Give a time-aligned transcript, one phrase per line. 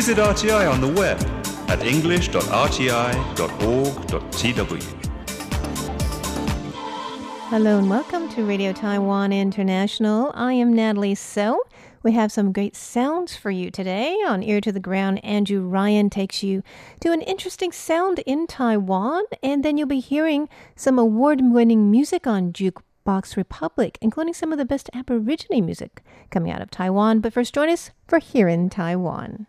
[0.00, 1.20] Visit RTI on the web
[1.68, 4.82] at english.rti.org.tw.
[7.50, 10.32] Hello and welcome to Radio Taiwan International.
[10.34, 11.60] I am Natalie So.
[12.02, 14.16] We have some great sounds for you today.
[14.26, 16.62] On Ear to the Ground, Andrew Ryan takes you
[17.00, 22.26] to an interesting sound in Taiwan, and then you'll be hearing some award winning music
[22.26, 22.54] on
[23.10, 27.20] Jukebox Republic, including some of the best Aborigine music coming out of Taiwan.
[27.20, 29.46] But first, join us for Here in Taiwan.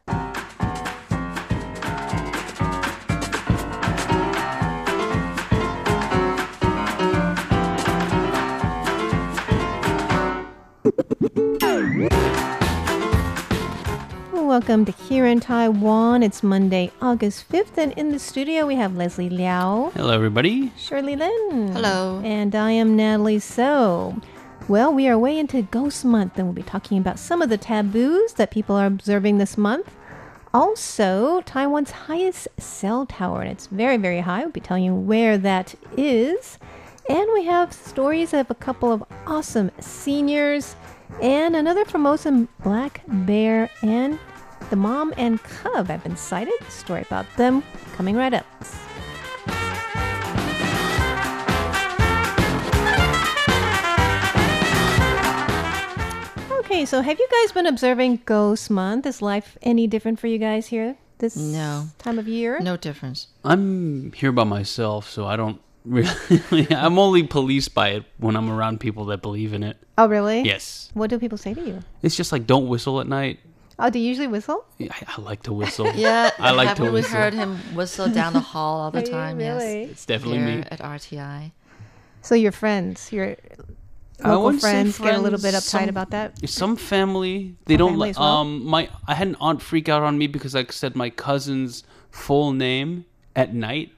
[14.51, 16.23] Welcome to Here in Taiwan.
[16.23, 20.73] It's Monday, August 5th, and in the studio we have Leslie Liao, Hello, everybody.
[20.77, 21.71] Shirley Lin.
[21.71, 22.21] Hello.
[22.21, 24.19] And I am Natalie So.
[24.67, 27.57] Well, we are way into Ghost Month, and we'll be talking about some of the
[27.57, 29.95] taboos that people are observing this month.
[30.53, 34.41] Also, Taiwan's highest cell tower, and it's very, very high.
[34.41, 36.59] We'll be telling you where that is.
[37.08, 40.75] And we have stories of a couple of awesome seniors
[41.21, 44.19] and another Formosan black bear and
[44.70, 46.54] the mom and cub have been sighted.
[46.70, 47.64] Story about them
[47.95, 48.45] coming right up.
[56.52, 59.06] Okay, so have you guys been observing Ghost Month?
[59.06, 61.88] Is life any different for you guys here this No.
[61.98, 62.59] time of year?
[62.62, 63.28] No difference.
[63.44, 66.67] I'm here by myself, so I don't really.
[66.72, 69.78] I'm only policed by it when I'm around people that believe in it.
[69.98, 70.44] Oh, really?
[70.44, 70.89] Yes.
[70.94, 71.80] What do people say to you?
[72.04, 73.39] It's just like, don't whistle at night.
[73.81, 74.63] Oh, do you usually whistle?
[74.79, 75.91] I, I like to whistle.
[75.95, 77.17] Yeah, I like haven't to we whistle.
[77.17, 79.39] heard him whistle down the hall all the Are you time?
[79.39, 80.63] Yes, It's definitely here me.
[80.69, 81.51] at RTI.
[82.21, 83.35] So your friends, your
[84.23, 86.47] local wouldn't friends, get a little bit uptight some- about that.
[86.47, 88.17] Some family, they don't like.
[88.19, 88.27] well?
[88.27, 91.83] Um, my I had an aunt freak out on me because I said my cousin's
[92.11, 93.91] full name at night,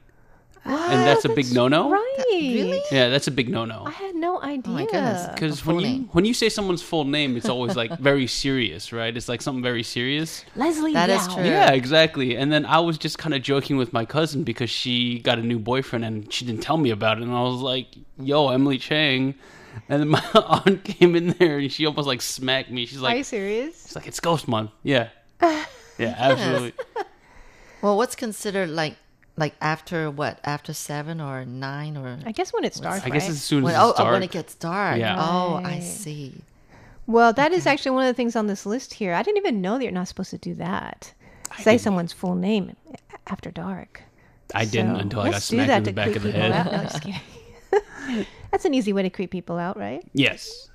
[0.66, 1.90] and that's a big no no.
[1.91, 2.16] Right.
[2.31, 2.81] Really?
[2.91, 3.84] Yeah, that's a big no no.
[3.85, 4.74] I had no oh idea.
[4.74, 5.28] my goodness.
[5.34, 6.09] Because A when full you name.
[6.12, 9.16] when you say someone's full name, it's always like very serious, right?
[9.16, 10.46] It's like something very serious.
[10.56, 11.35] Leslie That is Yao.
[11.35, 11.44] true.
[11.46, 12.35] Yeah, exactly.
[12.38, 15.44] And then I was just kind of joking with my cousin because she got a
[15.44, 17.23] new boyfriend and she didn't tell me about it.
[17.23, 17.88] And I was like,
[18.19, 19.35] "Yo, Emily Chang."
[19.90, 22.85] And then my aunt came in there and she almost like smacked me.
[22.85, 23.85] She's like Are you like, serious?
[23.85, 25.09] "It's like it's Ghost Month." Yeah,
[25.41, 26.73] yeah, absolutely.
[27.81, 28.96] Well, what's considered like
[29.38, 30.39] like after what?
[30.44, 32.19] After seven or nine or?
[32.25, 33.31] I guess when it starts, I guess right?
[33.31, 34.99] as soon as When, it's oh, oh, when it gets dark.
[34.99, 35.17] Yeah.
[35.19, 36.33] Oh, I see.
[37.05, 39.13] Well, that is actually one of the things on this list here.
[39.13, 41.13] I didn't even know that you're not supposed to do that.
[41.57, 41.81] Say didn't.
[41.81, 42.75] someone's full name
[43.27, 44.01] after dark.
[44.55, 46.51] I didn't until I got smacked in the to back of the head.
[46.51, 47.05] out.
[47.05, 48.25] No.
[48.51, 50.03] That's an easy way to creep people out, right?
[50.13, 50.69] Yes.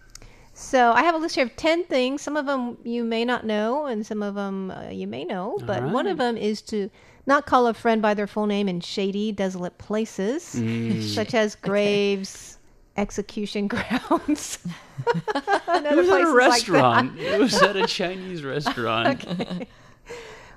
[0.53, 2.21] So I have a list here of 10 things.
[2.21, 5.59] Some of them you may not know, and some of them uh, you may know.
[5.65, 6.91] But one of them is to
[7.29, 11.03] not call a friend by their full name in shady, desolate places, Mm.
[11.15, 12.59] such as graves,
[12.97, 14.59] execution grounds.
[15.07, 17.19] It was at a places like restaurant.
[17.19, 19.25] it was at a Chinese restaurant.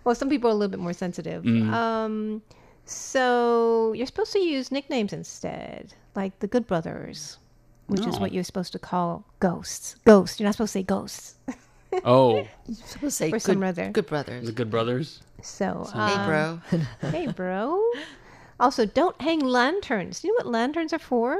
[0.03, 1.43] Well, some people are a little bit more sensitive.
[1.43, 1.71] Mm.
[1.71, 2.41] Um,
[2.85, 7.37] so you're supposed to use nicknames instead, like the Good Brothers,
[7.87, 9.95] which is what you're supposed to call ghosts.
[10.05, 10.39] Ghosts.
[10.39, 11.35] You're not supposed to say ghosts.
[12.05, 12.35] Oh,
[12.67, 14.45] You're supposed to say For good, some other- good brothers.
[14.45, 15.21] the Good Brothers.
[15.41, 16.79] So, hey, um, bro.
[17.09, 17.81] hey, bro.
[18.59, 20.19] Also, don't hang lanterns.
[20.21, 21.37] Do you know what lanterns are for?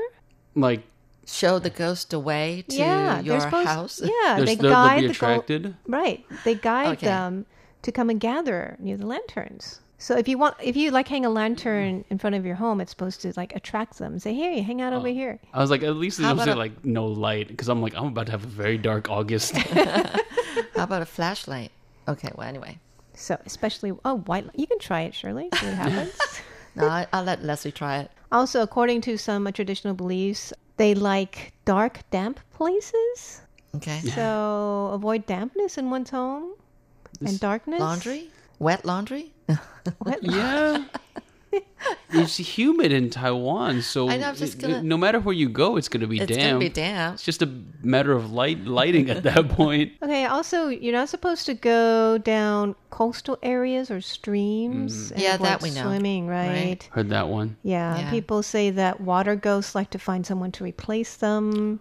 [0.56, 0.84] Like,
[1.28, 3.68] Show the ghost away to yeah, your they're supposed.
[3.68, 4.02] house.
[4.04, 5.76] Yeah, they're- they they'll, they'll guide be the go- attracted.
[5.88, 7.06] Right, they guide Okay.
[7.06, 7.46] them
[7.84, 9.82] to come and gather near the lanterns.
[10.02, 12.82] So if you want, if you like hang a lantern in front of your home,
[12.82, 14.18] it's supposed to like attract them.
[14.18, 15.14] Say, hey, you hang out over Oh.
[15.14, 15.40] here.
[15.54, 17.70] I was like, at least they How don't say about a- like no light because
[17.70, 19.56] I'm like I'm about to have a very dark August.
[20.76, 21.72] How about a flashlight?
[22.08, 22.30] Okay.
[22.34, 22.80] Well, anyway.
[23.14, 24.48] So especially oh white.
[24.56, 25.50] You can try it, Shirley.
[25.54, 26.14] See what happens.
[26.74, 28.12] No, I, I'll let Leslie try it.
[28.32, 33.42] also, according to some uh, traditional beliefs, they like dark, damp places.
[33.76, 34.00] Okay.
[34.16, 36.54] So avoid dampness in one's home
[37.20, 37.82] and darkness.
[37.82, 38.30] Laundry?
[38.60, 39.34] Wet laundry?
[40.00, 40.20] What?
[40.24, 40.84] yeah,
[42.14, 45.88] it's humid in Taiwan, so I know, just gonna- no matter where you go, it's
[45.90, 46.42] gonna be It's damp.
[46.42, 47.16] gonna be damp.
[47.16, 47.50] It's just a
[47.82, 49.94] matter of light lighting at that point.
[50.04, 50.26] Okay.
[50.26, 55.12] Also, you're not supposed to go down coastal areas or streams.
[55.12, 55.88] and Yeah, that avoid we know.
[55.88, 56.48] Swimming, right?
[56.50, 56.90] Right.
[56.92, 57.58] Heard that one.
[57.64, 58.10] Yeah, Yeah.
[58.12, 61.80] People say that water ghosts like to find someone to replace them.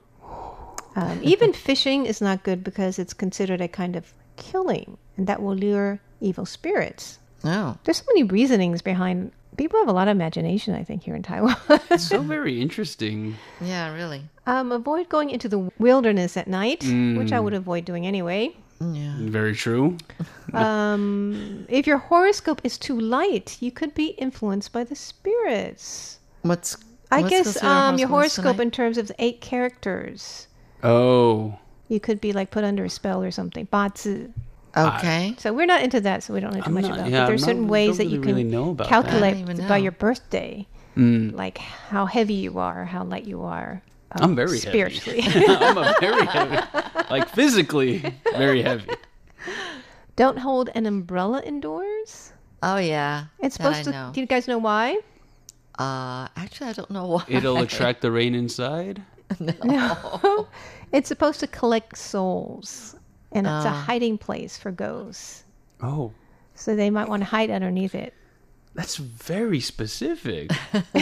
[0.96, 5.43] Um, even fishing is not good because it's considered a kind of killing, and that
[5.43, 7.19] will lure evil spirits.
[7.44, 7.76] Oh.
[7.84, 9.32] There's so many reasonings behind.
[9.56, 11.56] People have a lot of imagination, I think, here in Taiwan.
[11.90, 13.37] It's so very interesting.
[13.60, 14.22] Yeah, really.
[14.46, 18.54] um, avoid going into the wilderness at night, which I would avoid doing anyway.
[18.81, 19.16] Yeah.
[19.19, 19.96] Very true.
[20.52, 26.19] Um, if your horoscope is too light, you could be influenced by the spirits.
[26.43, 26.76] What's
[27.12, 28.62] I what's guess um, your horoscope horoscope tonight?
[28.64, 30.48] in terms of the eight characters,
[30.82, 31.56] Oh,
[31.88, 33.66] you could be like put under a spell or something.
[33.66, 34.31] 八字.
[34.76, 35.34] Okay.
[35.38, 37.08] So we're not into that, so we don't know too I'm much not- about.
[37.08, 37.11] it.
[37.12, 38.88] yeah, but there's I'm certain not- ways don't that you really- can know about that.
[38.88, 39.82] calculate I don't even by know.
[39.84, 41.34] your birthday, Mm.
[41.34, 43.82] like how heavy you are, how light you are.
[44.12, 44.69] um, I'm very heavy.
[44.70, 45.22] spiritually.
[45.49, 46.58] I'm a very heavy,
[47.11, 48.02] like physically
[48.32, 48.90] very heavy.
[50.17, 52.32] don't hold an umbrella indoors.
[52.62, 53.26] Oh yeah.
[53.38, 53.90] It's that I supposed to.
[53.93, 54.11] know.
[54.12, 54.99] Do you guys know why?
[55.78, 57.25] Uh, actually, I don't know why.
[57.28, 59.02] It'll attract the rain inside.
[59.62, 60.49] No.
[60.93, 62.96] it's supposed to collect souls,
[63.32, 63.85] and it's a Ah.
[63.87, 65.44] hiding place for ghosts.
[65.82, 66.12] Oh,
[66.55, 68.12] So they might want to hide underneath it.
[68.75, 70.50] that's very specific.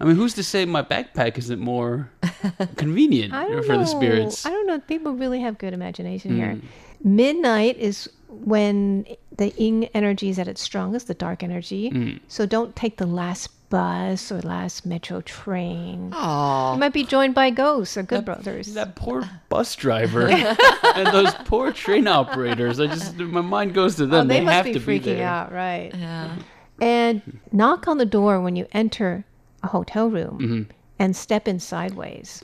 [0.00, 2.10] I mean, who's to say my backpack isn't more
[2.76, 3.78] convenient I don't for know.
[3.78, 4.44] the spirits?
[4.44, 4.80] I don't know.
[4.80, 6.54] People really have good imagination here.
[6.56, 6.62] Mm.
[7.04, 9.06] Midnight is when
[9.36, 11.90] the yin energy is at its strongest, the dark energy.
[11.90, 12.20] Mm.
[12.28, 16.10] So don't take the last bus or last metro train.
[16.12, 18.74] You Oh, might be joined by ghosts or good brothers.
[18.74, 20.28] That poor bus driver
[20.94, 22.78] and those poor train operators.
[22.78, 24.28] I just my mind goes to oh, them.
[24.28, 25.26] they, must have be to freaking be there.
[25.26, 25.90] out, right?
[25.94, 26.36] yeah.
[26.80, 29.24] And knock on the door when you enter
[29.62, 30.70] a hotel room Mm-hmm.
[30.98, 32.42] and step in sideways.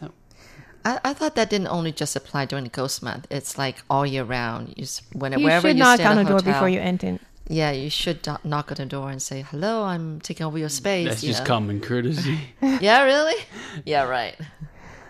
[0.84, 3.26] I, I thought that didn't only just apply during the ghost month.
[3.30, 4.74] It's like all year round.
[4.76, 6.80] You, s- whenever You wherever should you knock stay on a the door before you
[6.80, 7.18] enter.
[7.48, 11.08] Yeah, you should knock on the door and say, "Hello, I'm taking over your space."
[11.08, 11.46] That's you just know.
[11.46, 12.38] common courtesy.
[12.80, 13.42] Yeah, really?
[13.84, 14.36] Yeah, right.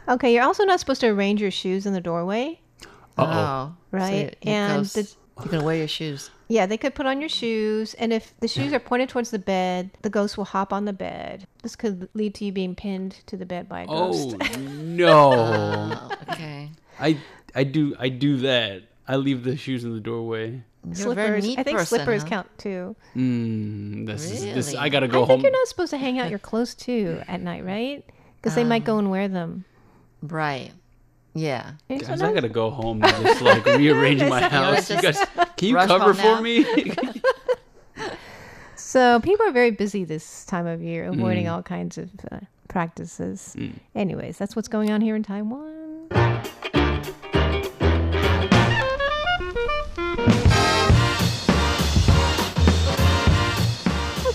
[0.09, 2.61] Okay, you're also not supposed to arrange your shoes in the doorway.
[3.19, 3.27] Uh-oh.
[3.27, 6.31] Oh, Right, So and ghost- the- you can wear your shoes.
[6.49, 9.39] Yeah, they could put on your shoes, and if the shoes are pointed towards the
[9.39, 11.47] bed, the ghost will hop on the bed.
[11.63, 14.37] This could lead to you being pinned to the bed by a oh, ghost.
[14.57, 15.33] Oh no!
[15.35, 16.71] Oh, okay.
[16.99, 17.19] I
[17.55, 18.83] I do I do that.
[19.07, 20.63] I leave the shoes in the doorway.
[20.95, 21.45] You're a very slippers.
[21.47, 22.29] neat I think person, slippers huh?
[22.29, 22.97] count too.
[23.17, 24.67] Mm, this is this.
[24.69, 24.79] Really?
[24.79, 25.45] I gotta go I go think home.
[25.45, 28.05] you're not supposed to hang out your clothes too at night, right?
[28.37, 29.65] Because they might go and wear them.
[30.23, 30.71] Right.
[31.35, 31.73] Yeah.
[31.89, 34.91] And Guys, I sometimes- gotta go home and just like rearrange my house.
[34.91, 35.19] You guys,
[35.57, 36.41] can you cover for now?
[36.41, 36.65] me?
[38.77, 41.53] So people are very busy this time of year, avoiding Mm.
[41.53, 42.39] all kinds of uh,
[42.69, 43.55] practices.
[43.95, 45.88] Anyways, that's what's going on here in Taiwan.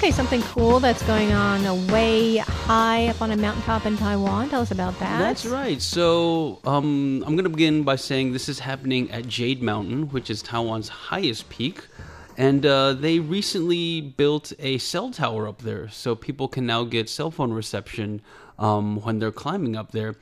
[0.03, 4.49] Okay, something cool that's going on way high up on a mountaintop in Taiwan.
[4.49, 5.17] Tell us about that.
[5.17, 5.81] That's right.
[5.81, 10.29] So um, I'm going to begin by saying this is happening at Jade Mountain, which
[10.29, 11.87] is Taiwan's highest peak.
[12.35, 17.07] And uh, they recently built a cell tower up there, so people can now get
[17.07, 18.19] cell phone reception
[18.59, 20.15] um, when they're climbing up there.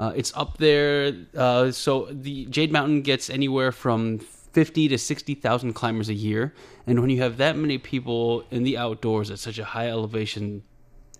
[0.00, 4.18] Uh, it's up there, uh, so the Jade Mountain gets anywhere from
[4.58, 6.52] 50 to 60,000 climbers a year.
[6.84, 10.64] And when you have that many people in the outdoors at such a high elevation,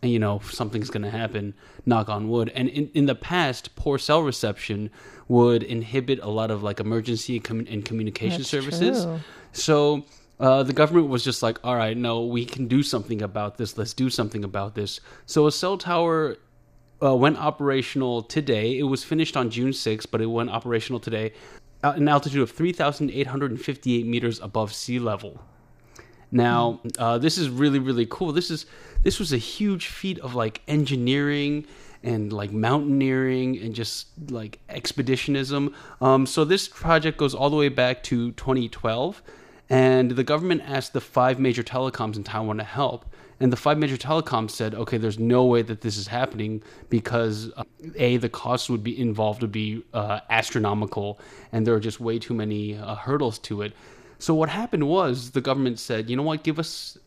[0.02, 1.54] and you know something's going to happen
[1.86, 4.90] knock on wood and in, in the past poor cell reception
[5.28, 9.20] would inhibit a lot of like emergency and, and communication That's services true.
[9.50, 10.04] so
[10.38, 13.76] uh, the government was just like all right no we can do something about this
[13.76, 16.36] let's do something about this so a cell tower
[17.02, 18.78] uh, went operational today.
[18.78, 21.32] It was finished on June 6th, but it went operational today
[21.82, 25.40] an altitude of 3,858 meters above sea level.
[26.30, 28.32] Now, uh, this is really really cool.
[28.32, 28.66] This is
[29.02, 31.66] this was a huge feat of like engineering
[32.02, 35.72] and like mountaineering and just like expeditionism.
[36.00, 39.22] Um, so this project goes all the way back to 2012,
[39.70, 43.06] and the government asked the five major telecoms in Taiwan to help.
[43.40, 47.52] And the five major telecoms said, okay, there's no way that this is happening because
[47.56, 47.64] uh,
[47.96, 51.20] a the costs would be involved would be uh, astronomical,
[51.52, 53.72] and there are just way too many uh, hurdles to it.
[54.18, 56.98] So what happened was the government said, you know what, give us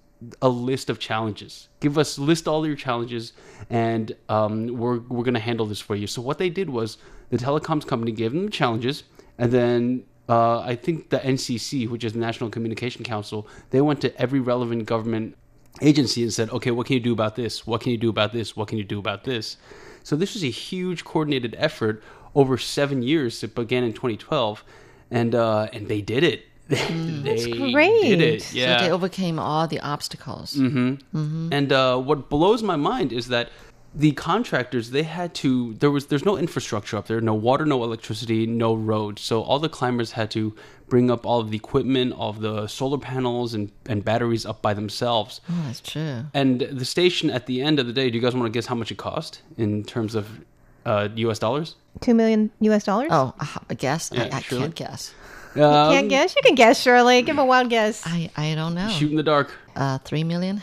[0.41, 1.67] a list of challenges.
[1.79, 3.33] Give us list all your challenges,
[3.69, 6.07] and um, we're we're gonna handle this for you.
[6.07, 6.97] So what they did was
[7.29, 9.03] the telecoms company gave them challenges,
[9.37, 13.99] and then uh, I think the NCC, which is the National Communication Council, they went
[14.01, 15.35] to every relevant government
[15.81, 17.65] agency and said, okay, what can you do about this?
[17.67, 18.55] What can you do about this?
[18.55, 19.57] What can you do about this?
[20.03, 22.01] So this was a huge coordinated effort
[22.35, 23.43] over seven years.
[23.43, 24.63] It began in 2012,
[25.11, 26.45] and uh, and they did it.
[26.67, 28.01] they great.
[28.01, 28.41] did it.
[28.43, 28.81] So Yeah.
[28.83, 30.55] they overcame all the obstacles.
[30.55, 33.49] And uh, what blows my mind is that
[33.93, 37.83] the contractors they had to there was there's no infrastructure up there, no water, no
[37.83, 39.21] electricity, no roads.
[39.21, 40.55] So all the climbers had to
[40.87, 44.61] bring up all of the equipment, all of the solar panels and, and batteries up
[44.61, 45.41] by themselves.
[45.49, 46.23] Oh, that's true.
[46.33, 48.65] And the station at the end of the day, do you guys want to guess
[48.65, 50.39] how much it cost in terms of
[50.85, 51.39] uh, U.S.
[51.39, 51.75] dollars?
[51.99, 52.85] Two million U.S.
[52.85, 53.09] dollars.
[53.11, 54.09] Oh, a, a guess?
[54.13, 55.13] Yeah, I, I can't guess.
[55.53, 56.33] Um, Can't guess?
[56.33, 57.21] You can guess, Shirley.
[57.23, 58.03] Give a wild guess.
[58.05, 58.87] I I don't know.
[58.87, 59.51] Shoot in the dark.
[59.75, 60.61] Uh, three million.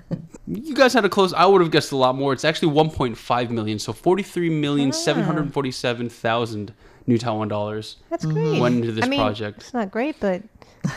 [0.52, 1.32] You guys had a close.
[1.32, 2.32] I would have guessed a lot more.
[2.32, 3.78] It's actually 1.5 million.
[3.78, 6.72] So 43 million 747,000
[7.06, 8.60] new Taiwan dollars That's great.
[8.60, 9.58] went into this I mean, project.
[9.60, 10.42] It's not great, but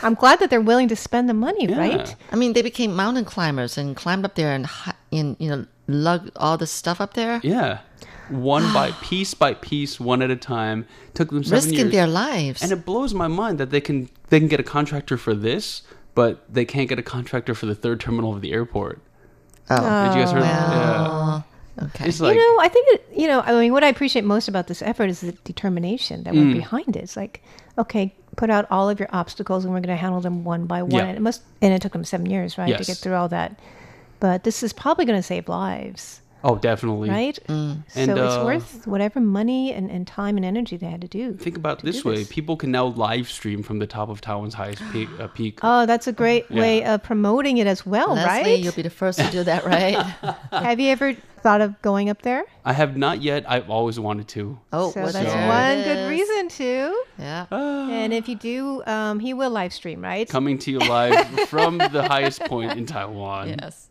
[0.02, 1.78] I'm glad that they're willing to spend the money, Yeah.
[1.78, 2.16] right?
[2.32, 4.68] I mean, they became mountain climbers and climbed up there and
[5.10, 7.78] in you know lug all the stuff up there, Yeah,
[8.30, 10.86] one by piece by piece, one at a time.
[11.14, 11.92] Took them seven risking years.
[11.92, 12.62] their lives.
[12.62, 15.82] and it blows my mind that they can they can get a contractor for this,
[16.14, 19.00] but they can't get a contractor for the third terminal of the airport.
[19.70, 20.40] Oh, Did you guys heard?
[20.42, 21.44] well,
[21.78, 21.84] Yeah.
[21.86, 22.08] okay.
[22.08, 24.48] It's like you know, I think it, you know, I mean, what I appreciate most
[24.48, 26.38] about this effort is the determination that Mm.
[26.38, 27.02] went behind it.
[27.02, 27.42] It's like,
[27.78, 30.82] okay, put out all of your obstacles, and we're going to handle them one by
[30.82, 30.92] one.
[30.92, 31.04] Yeah.
[31.06, 33.58] And it must, and it took them seven years, right, to get through all that.
[34.20, 37.10] But this is probably going to save lives, oh, definitely.
[37.10, 37.36] right?
[37.46, 41.08] So And, it's uh, worth whatever money and, and time and energy they had to
[41.08, 41.32] do.
[41.34, 42.28] Think about this do way: this.
[42.28, 45.08] people can now live stream from the top of Taiwan's highest peak.
[45.18, 45.58] Uh, peak.
[45.62, 46.60] Oh, that's a great Yeah.
[46.60, 48.60] way of promoting it as well, Leslie, right?
[48.60, 49.96] you'll be the first to do that, right?
[50.52, 52.42] Have you ever thought of going up there?
[52.64, 53.44] I have not yet.
[53.46, 54.58] I've always wanted to.
[54.72, 57.04] Oh, so well, that's there one good reason to.
[57.18, 57.46] Yeah.
[57.50, 60.26] And if you do, um, he will live stream, right?
[60.26, 63.48] Coming to you live from the highest point in Taiwan.
[63.60, 63.88] Yes.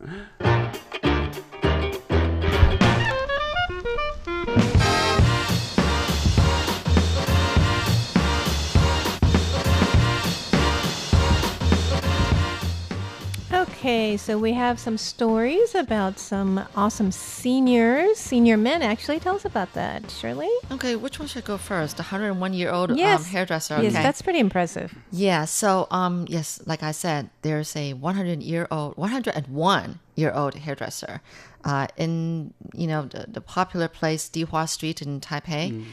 [13.84, 18.80] Okay, so we have some stories about some awesome seniors, senior men.
[18.80, 20.48] Actually, tell us about that, Shirley.
[20.72, 21.98] Okay, which one should go first?
[21.98, 23.82] The 101 year old Yes, um, hairdresser.
[23.82, 24.02] Yes, okay.
[24.02, 24.94] that's pretty impressive.
[25.12, 30.54] Yeah, so um yes, like I said, there's a 100 year old 101 year old
[30.54, 31.20] hairdresser
[31.66, 35.84] uh, in you know the, the popular place Dihua Street in Taipei.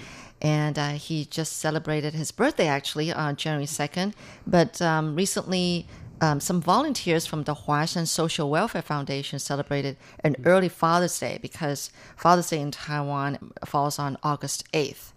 [0.42, 4.14] And uh, he just celebrated his birthday actually on January 2nd.
[4.48, 5.86] But um, recently,
[6.22, 11.90] um, some volunteers from the Huashan Social Welfare Foundation celebrated an early Father's Day because
[12.16, 15.12] Father's Day in Taiwan falls on August 8th.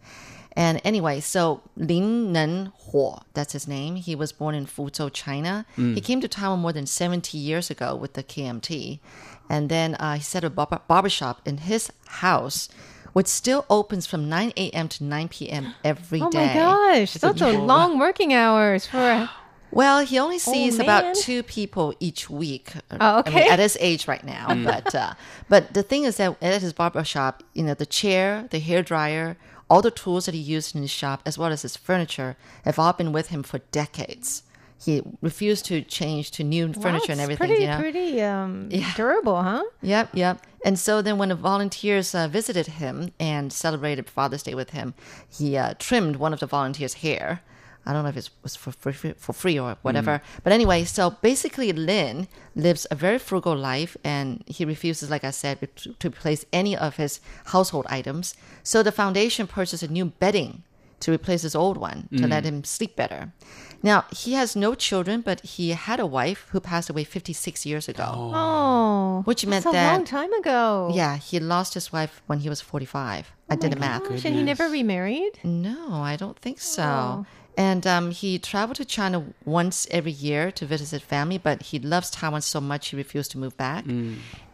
[0.56, 3.96] And anyway, so Lin Nen Huo, that's his name.
[3.96, 5.66] He was born in Fuzhou, China.
[5.76, 9.00] He came to Taiwan more than 70 years ago with the KMT.
[9.50, 12.68] And then uh, he set up a barber- barbershop in his house,
[13.12, 14.88] which still opens from 9 a.m.
[14.88, 15.74] to 9 p.m.
[15.82, 16.24] every day.
[16.24, 19.28] Oh my gosh, those are long working hours for.
[19.74, 20.86] A, Well, he only sees man.
[20.86, 22.72] about two people each week.
[22.92, 23.48] Oh, I mean, okay.
[23.48, 25.14] at his age right now, but uh,
[25.48, 28.82] but the thing is that at his barber shop, you know, the chair, the hair
[28.82, 29.36] dryer,
[29.68, 32.78] all the tools that he used in his shop, as well as his furniture, have
[32.78, 34.42] all been with him for decades.
[34.84, 37.48] He refused to change to new furniture and everything.
[37.48, 37.78] Pretty, you know?
[37.78, 39.64] pretty um, durable, huh?
[39.82, 40.44] Yep, yep.
[40.64, 44.94] And so then when the volunteers uh, visited him and celebrated Father's Day with him,
[45.28, 47.40] he uh, trimmed one of the volunteers' hair.
[47.86, 49.78] I don't know if it was for, for, for free or hmm.
[49.82, 50.20] whatever.
[50.42, 55.30] But anyway, so basically, Lin lives a very frugal life and he refuses, like I
[55.30, 58.34] said, to, to replace any of his household items.
[58.62, 60.62] So the foundation purchased a new bedding
[61.00, 62.30] to replace his old one to hmm.
[62.30, 63.32] let him sleep better.
[63.82, 67.86] Now, he has no children, but he had a wife who passed away 56 years
[67.86, 68.08] ago.
[68.08, 70.90] Oh, oh Which meant that's a that- long time ago.
[70.94, 73.30] Yeah, he lost his wife when he was 45.
[73.50, 74.08] I oh did the math.
[74.08, 75.38] Gosh, and he never remarried.
[75.44, 76.82] No, I don't think so.
[76.82, 77.26] Oh.
[77.56, 81.78] And um, he traveled to China once every year to visit his family, but he
[81.78, 83.84] loves Taiwan so much he refused to move back.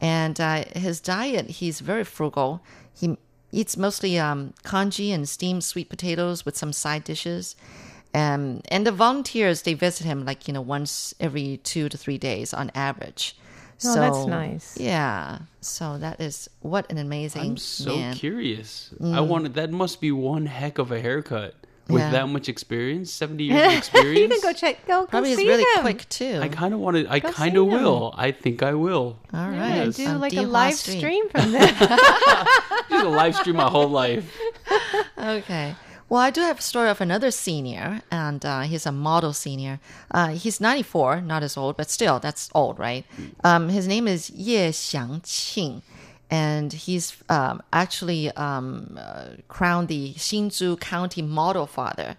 [0.00, 2.62] And uh, his diet, he's very frugal.
[2.92, 3.16] He
[3.52, 7.56] eats mostly um, congee and steamed sweet potatoes with some side dishes.
[8.12, 12.18] Um, and the volunteers, they visit him like, you know, once every two to three
[12.18, 13.36] days on average.
[13.84, 14.76] Oh, that's nice.
[14.78, 15.38] Yeah.
[15.62, 18.14] So that is what an amazing I'm so man.
[18.14, 18.90] curious.
[19.02, 21.54] I wanted that must be one heck of a haircut
[21.90, 22.10] with Yeah.
[22.12, 24.18] that much experience, seventy years of experience.
[24.34, 24.86] you can go check.
[24.86, 25.80] Go, Probably go is see really him.
[25.82, 26.38] quick too.
[26.42, 27.06] I kind of wanted.
[27.08, 28.14] I kind of will.
[28.16, 29.18] I think I will.
[29.34, 29.56] All right.
[29.56, 29.96] Yeah, Yes.
[29.96, 30.98] do On like a Dihua live Street.
[30.98, 31.66] stream from there.
[31.68, 34.24] Just a live stream my whole life.
[35.18, 35.74] Okay.
[36.08, 39.78] Well, I do have a story of another senior, and uh, he's a model senior.
[40.10, 43.04] Uh, he's 94, not as old, but still, that's old, right?
[43.44, 45.82] Um, his name is Ye Xiangqing,
[46.30, 52.16] and he's um, actually um, uh, crowned the Hsinchu County Model Father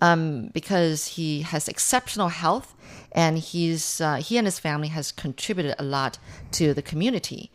[0.00, 2.74] um, because he has exceptional health,
[3.12, 6.18] and he's uh, he and his family has contributed a lot
[6.52, 7.50] to the community.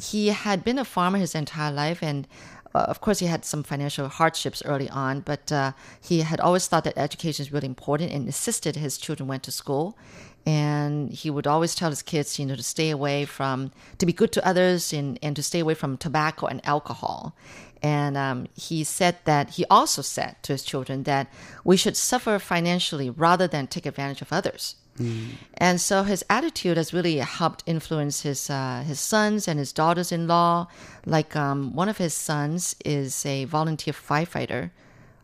[0.00, 2.28] He had been a farmer his entire life, and
[2.74, 6.66] uh, of course, he had some financial hardships early on, but uh, he had always
[6.68, 9.96] thought that education is really important and insisted his children went to school.
[10.46, 14.12] And he would always tell his kids, you know, to stay away from, to be
[14.12, 17.34] good to others and, and to stay away from tobacco and alcohol.
[17.82, 21.30] And um, he said that he also said to his children that
[21.64, 24.76] we should suffer financially rather than take advantage of others.
[25.54, 30.66] And so his attitude has really helped influence his uh, his sons and his daughters-in-law.
[31.06, 34.70] Like um, one of his sons is a volunteer firefighter.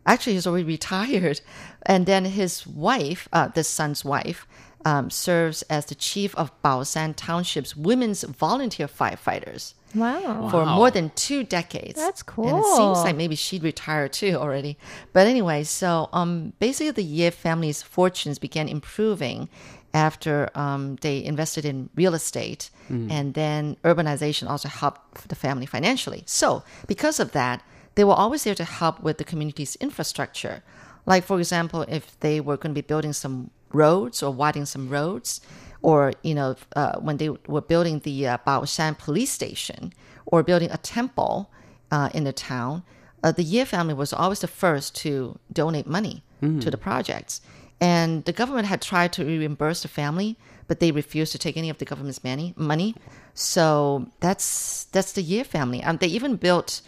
[0.07, 1.41] Actually, he's already retired.
[1.83, 4.47] And then his wife, uh, this son's wife,
[4.85, 10.49] um, serves as the chief of Baoshan Township's women's volunteer firefighters Wow.
[10.51, 10.77] for Wow.
[10.77, 11.95] more than two decades.
[11.99, 12.49] That's cool.
[12.49, 14.77] And it seems like maybe she'd retired too already.
[15.13, 19.49] But anyway, so um, basically the Ye family's fortunes began improving
[19.95, 26.23] after um, they invested in real estate, and then urbanization also helped the family financially.
[26.27, 27.63] So because of that,
[27.95, 30.65] they were always there to help with the community's infrastructure.
[31.07, 34.89] Like for example, if they were going to be building some roads or widening some
[34.89, 35.41] roads,
[35.83, 39.93] or you know uh, when they were building the uh, Baoshan police station
[40.27, 41.51] or building a temple
[41.91, 42.83] uh, in the town,
[43.23, 46.23] uh, the Ye family was always the first to donate money
[46.61, 47.41] to the projects.
[47.81, 50.37] And the government had tried to reimburse the family,
[50.69, 52.53] but they refused to take any of the government's money.
[52.57, 52.95] Money,
[53.35, 55.81] so that's that's the Ye family.
[55.81, 56.83] And they even built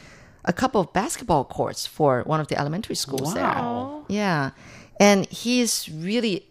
[0.45, 4.05] a couple of basketball courts for one of the elementary schools Wow.
[4.09, 4.17] there.
[4.19, 4.51] Yeah,
[5.01, 6.47] and he's really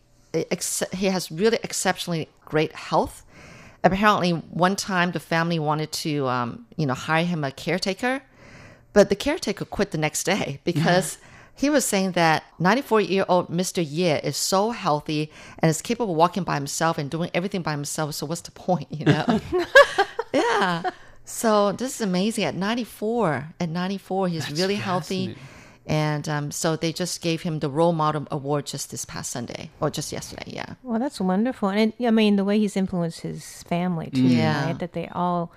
[0.51, 3.24] ex- he has really exceptionally great health.
[3.84, 8.22] Apparently, one time the family wanted to, um, you know, hire him a caretaker,
[8.94, 11.18] but the caretaker quit the next day because
[11.56, 13.86] he was saying that 94 year old Mr.
[13.88, 17.72] Ye is so healthy and is capable of walking by himself and doing everything by
[17.72, 18.15] himself.
[18.15, 19.39] So what's the point, you know?
[20.34, 20.89] yeah.
[21.24, 22.44] So this is amazing.
[22.44, 25.36] At 94, at 94, he's really healthy.
[25.88, 25.96] Fascinating.
[26.25, 29.70] And um, so they just gave him the role model award just this past Sunday
[29.80, 30.44] or just yesterday.
[30.48, 30.75] Yeah.
[30.84, 31.70] Well, that's wonderful.
[31.70, 34.65] And I mean, the way he's influenced his family too, Yeah.
[34.68, 34.80] right?
[34.80, 35.51] That they all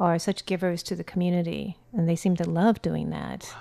[0.00, 3.54] are such givers to the community, and they seem to love doing that.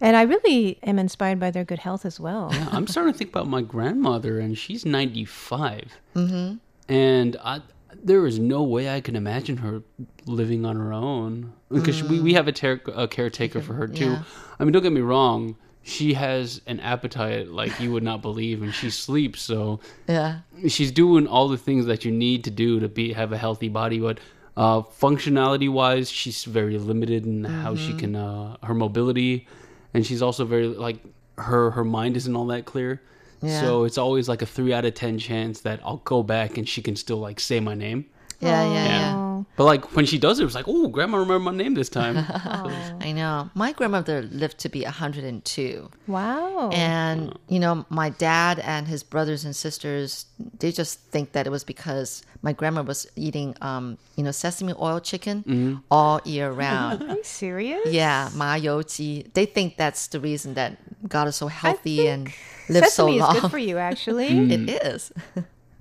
[0.00, 2.48] And I really am inspired by their good health as well.
[2.52, 5.92] Yeah, I'm starting to think about my grandmother, and she's 95.
[6.16, 6.54] Mm-hmm.
[6.92, 7.60] And I,
[8.02, 9.82] there is no way I can imagine her
[10.26, 14.04] living on her own because we, we have a, ter- a caretaker for her too.
[14.12, 14.22] yeah.
[14.58, 15.56] I mean, don't get me wrong.
[15.82, 19.40] She has an appetite like you would not believe, and she sleeps.
[19.40, 20.40] So Yeah.
[20.68, 23.68] she's doing all the things that you need to do to be have a healthy
[23.68, 24.18] body, but
[24.56, 29.46] uh, functionality wise, she's very limited in how she can uh, her mobility,
[29.94, 30.98] and she's also very like
[31.38, 33.00] her her mind isn't all that clear.
[33.42, 33.60] Yeah.
[33.60, 36.68] So it's always like a three out of ten chance that I'll go back and
[36.68, 38.06] she can still like say my name.
[38.40, 38.64] Yeah.
[38.72, 38.84] Yeah.
[38.84, 39.42] Yeah.
[39.56, 42.16] But like when she does it, it's like, oh, grandma remember my name this time.
[43.00, 43.50] I know.
[43.54, 45.90] My grandmother lived to be 102.
[46.06, 46.70] wow.
[46.72, 50.26] And, you know, my dad and his brothers and sisters,
[50.58, 54.72] they just think that it was because my grandma was eating, um, you know, sesame
[54.80, 57.02] oil chicken all year round.
[57.02, 57.86] Are you serious?
[57.86, 59.26] yeah, ma you ji.
[59.34, 60.76] They think that's the reason that
[61.08, 62.30] God is so healthy and
[62.68, 63.12] lives so long.
[63.12, 63.40] Sesame is long.
[63.40, 64.28] good for you, actually.
[64.52, 65.12] It is.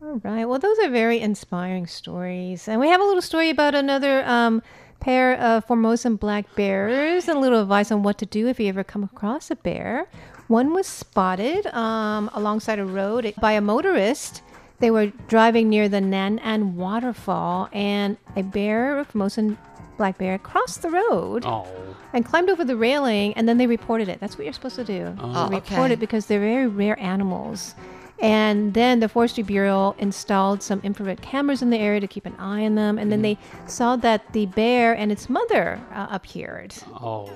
[0.01, 0.45] All right.
[0.45, 2.67] Well, those are very inspiring stories.
[2.67, 4.61] And we have a little story about another um,
[4.99, 8.67] pair of Formosan black bears and a little advice on what to do if you
[8.67, 10.07] ever come across a bear.
[10.47, 14.41] One was spotted um, alongside a road by a motorist.
[14.79, 19.57] They were driving near the Nan An waterfall, and a bear, a Formosan
[19.97, 21.67] black bear, crossed the road oh,
[22.13, 24.19] and climbed over the railing, and then they reported it.
[24.19, 25.15] That's what you're supposed to do.
[25.19, 25.93] Oh, oh report okay.
[25.93, 27.75] it because they're very rare animals.
[28.21, 32.35] And then the Forestry Bureau installed some infrared cameras in the area to keep an
[32.37, 32.97] eye on them.
[32.97, 36.73] And then they saw that the bear and its mother uh, appeared.
[37.01, 37.31] oh,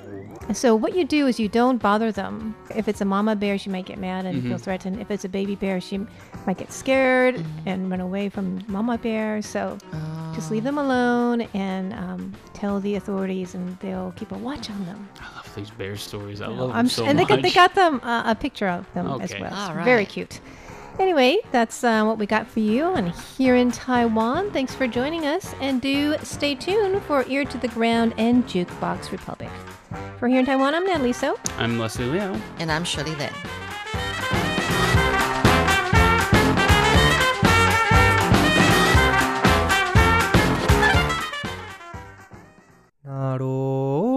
[0.47, 2.53] And so what you do is you don't bother them.
[2.75, 4.99] If it's a mama bear, she might get mad and feel threatened.
[4.99, 5.99] If it's a baby bear, she
[6.45, 9.41] might get scared and run away from mama bear.
[9.41, 9.77] So
[10.35, 14.85] just leave them alone and um, tell the authorities, and they'll keep a watch on
[14.85, 15.07] them.
[15.21, 16.41] I love these bear stories.
[16.41, 17.29] I love them I'm so and they much.
[17.29, 19.53] got they got them uh, a picture of them as well.
[19.53, 20.41] All Very cute.
[20.99, 22.93] Anyway, that's uh, what we got for you.
[22.93, 25.53] And here in Taiwan, thanks for joining us.
[25.59, 29.49] And do stay tuned for Ear to the Ground and Jukebox Republic.
[30.19, 31.37] For here in Taiwan, I'm Natalie So.
[31.57, 32.39] I'm Leslie Liao.
[32.59, 33.33] And I'm Shirley Lin.
[43.03, 44.12] なろ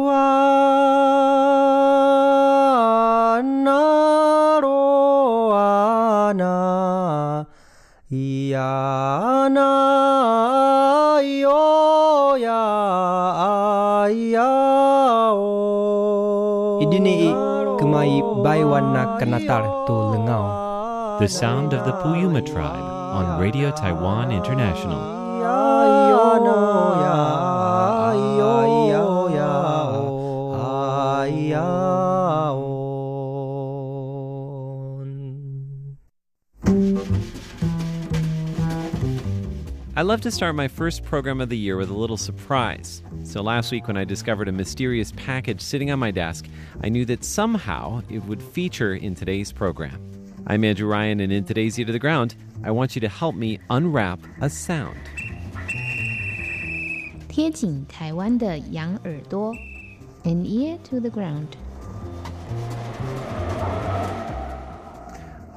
[19.27, 21.19] baiwan na kanatar tu lengau.
[21.19, 25.17] The sound of the Puyuma tribe on Radio Taiwan International.
[39.96, 43.02] I love to start my first program of the year with a little surprise.
[43.24, 46.46] So last week, when I discovered a mysterious package sitting on my desk,
[46.82, 50.00] I knew that somehow it would feature in today's program.
[50.48, 53.36] I'm Andrew Ryan, and in today's Ear to the Ground, I want you to help
[53.36, 54.98] me unwrap a sound.
[57.28, 59.54] 贴紧台湾的羊耳朵，
[60.24, 61.48] an ear to the ground。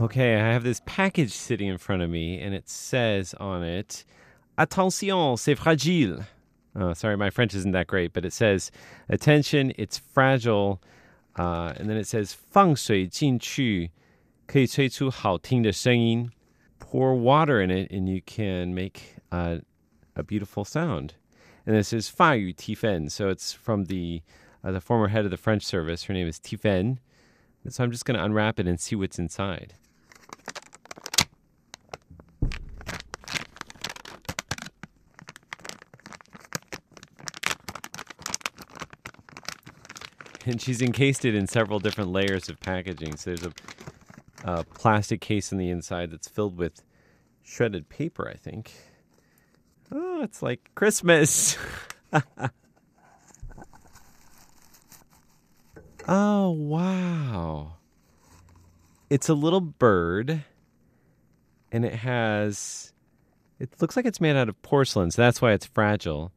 [0.00, 4.04] Okay, I have this package sitting in front of me, and it says on it,
[4.58, 6.24] Attention, c'est fragile.
[6.76, 8.70] Oh, sorry, my French isn't that great, but it says,
[9.08, 10.80] Attention, it's fragile.
[11.36, 13.90] Uh, and then it says, 放水进去，
[14.46, 16.30] 可以吹出好听的声音.
[16.78, 19.60] Pour water in it, and you can make uh,
[20.14, 21.14] a beautiful sound.
[21.66, 24.22] And this is 法语 Tifen, so it's from the
[24.62, 26.04] uh, the former head of the French service.
[26.04, 26.98] Her name is Tifen.
[27.68, 29.72] So I'm just going to unwrap it and see what's inside.
[40.53, 43.17] And she's encased it in several different layers of packaging.
[43.17, 43.53] So there's a,
[44.43, 46.81] a plastic case on the inside that's filled with
[47.43, 48.71] shredded paper, I think.
[49.91, 51.55] Oh, it's like Christmas.
[56.07, 57.73] oh, wow.
[59.11, 60.43] It's a little bird,
[61.71, 62.91] and it has.
[63.59, 66.31] It looks like it's made out of porcelain, so that's why it's fragile.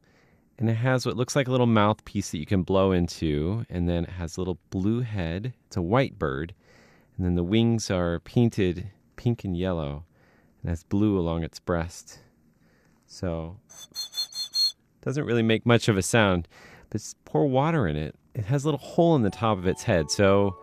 [0.57, 3.89] And it has what looks like a little mouthpiece that you can blow into, and
[3.89, 5.53] then it has a little blue head.
[5.67, 6.53] It's a white bird,
[7.17, 10.05] and then the wings are painted pink and yellow,
[10.61, 12.19] and has blue along its breast.
[13.07, 13.57] So,
[15.01, 16.47] doesn't really make much of a sound,
[16.89, 18.15] but pour water in it.
[18.35, 20.55] It has a little hole in the top of its head, so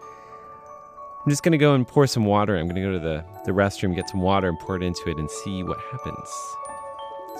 [1.24, 2.56] I'm just gonna go and pour some water.
[2.56, 5.18] I'm gonna go to the, the restroom, get some water, and pour it into it
[5.18, 6.28] and see what happens.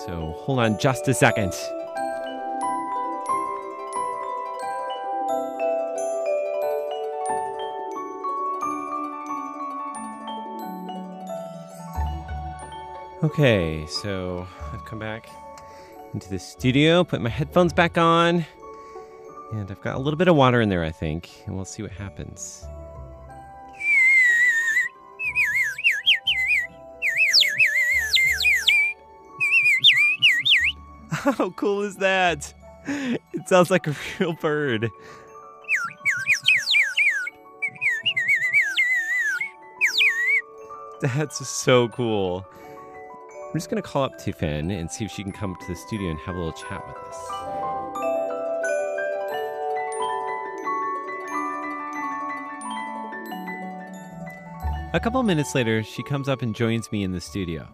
[0.05, 1.55] So hold on just a second.
[13.23, 15.29] Okay, so I've come back
[16.15, 18.47] into the studio, put my headphones back on,
[19.53, 21.83] and I've got a little bit of water in there, I think, and we'll see
[21.83, 22.65] what happens.
[31.11, 32.55] How cool is that?
[32.87, 34.91] It sounds like a real bird.
[41.03, 42.47] That's so cool.
[43.51, 45.75] I'm just going to call up Tifen and see if she can come to the
[45.75, 47.17] studio and have a little chat with us.
[54.95, 57.67] A couple minutes later, she comes up and joins me in the studio.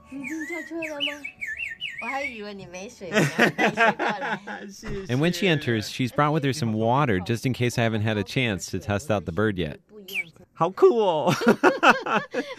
[5.10, 8.00] and when she enters, she's brought with her some water just in case I haven't
[8.00, 9.80] had a chance to test out the bird yet.
[10.55, 11.33] How cool!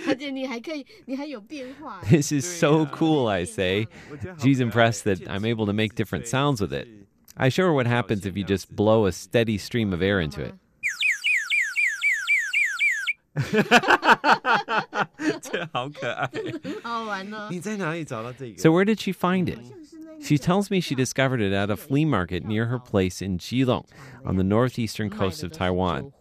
[0.06, 2.00] 而且你还可以，你还有变化。
[2.10, 3.86] this is so cool, I say.
[4.38, 6.88] She's impressed that I'm able to make different sounds with it.
[7.36, 10.42] I show her what happens if you just blow a steady stream of air into
[10.42, 10.54] it.
[15.40, 16.30] 这好可爱。
[16.82, 17.48] 好玩哦。
[18.58, 19.58] So where did she find it?
[20.20, 23.84] She tells me she discovered it at a flea market near her place in Geelong,
[24.24, 26.12] on the northeastern coast of Taiwan.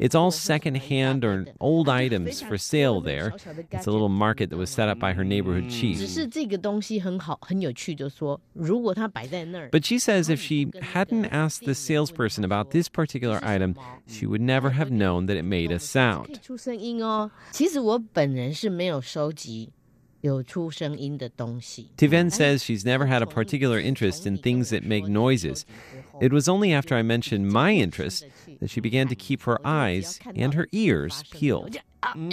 [0.00, 3.32] It's all second-hand or old items for sale there.
[3.70, 6.06] It's a little market that was set up by her neighborhood 只 chief.
[6.08, 13.76] 是这个东西很好，很有趣，就是说，如果它摆在那儿， But she says if she hadn't asked the salesperson about this particular item,
[14.08, 16.42] she would never have known that it made a 可以 sound.
[16.42, 17.30] 出 声音哦。
[17.52, 19.77] 其实我本人是没有收集有出声音的东西。
[21.97, 25.65] Tifen says she's never had a particular interest in things that make noises.
[26.19, 28.25] It was only after I mentioned my interest
[28.59, 31.77] that she began to keep her eyes and her ears peeled.
[32.03, 32.31] Mm.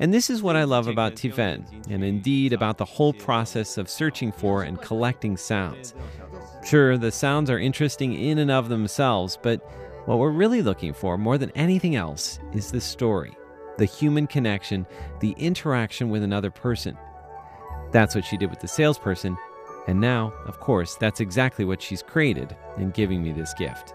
[0.00, 3.88] and this is what I love about Tifen, and indeed about the whole process of
[3.88, 5.94] searching for and collecting sounds.
[6.64, 9.60] Sure, the sounds are interesting in and of themselves, but
[10.06, 13.36] what we're really looking for more than anything else is the story
[13.78, 14.86] the human connection,
[15.20, 16.96] the interaction with another person.
[17.92, 19.36] That's what she did with the salesperson,
[19.86, 23.94] and now, of course, that's exactly what she's created in giving me this gift.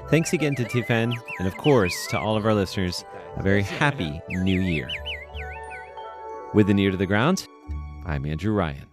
[0.08, 3.04] Thanks again to Tifen, and of course to all of our listeners,
[3.36, 4.88] a very happy new year.
[6.54, 7.46] With an ear to the ground,
[8.06, 8.87] I'm Andrew Ryan.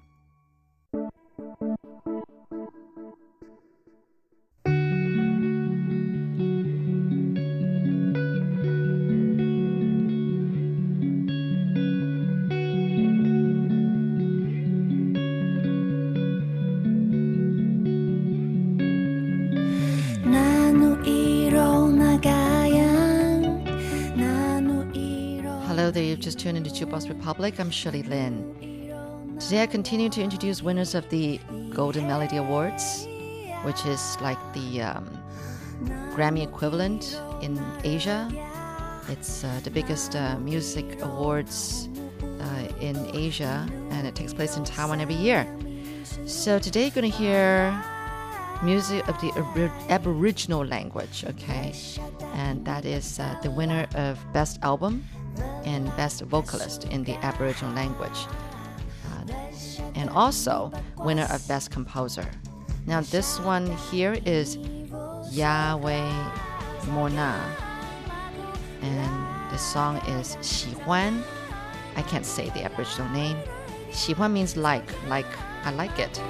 [26.26, 29.38] Just tuned into Jukebox Republic, I'm Shirley Lin.
[29.40, 33.08] Today I continue to introduce winners of the Golden Melody Awards,
[33.62, 35.08] which is like the um,
[36.16, 38.28] Grammy equivalent in Asia.
[39.08, 41.90] It's uh, the biggest uh, music awards
[42.24, 45.46] uh, in Asia, and it takes place in Taiwan every year.
[46.26, 47.80] So today you're going to hear
[48.64, 51.72] music of the Abor- Aboriginal language, okay?
[52.34, 55.04] And that is uh, the winner of Best Album
[55.66, 58.28] and Best Vocalist in the Aboriginal Language,
[59.06, 59.34] uh,
[59.96, 62.30] and also winner of Best Composer.
[62.86, 64.58] Now, this one here is
[65.32, 66.12] Yaway
[66.88, 67.56] Mona,
[68.82, 71.24] and the song is Xi Huan.
[71.96, 73.38] I can't say the Aboriginal name.
[73.92, 75.26] Xi Huan means like, like,
[75.64, 76.22] I like it.